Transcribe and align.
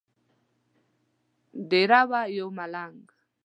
دیره 1.69 2.01
وو 2.09 2.21
یو 2.37 2.47
ملنګ. 2.57 2.99